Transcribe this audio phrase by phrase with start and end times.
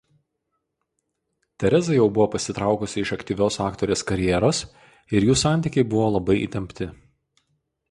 [1.63, 4.63] Tereza jau buvo pasitraukusi iš aktyvios aktorės karjeros
[5.19, 6.93] ir jų santykiai buvo labai įtempti.